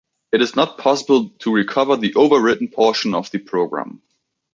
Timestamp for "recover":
1.53-1.95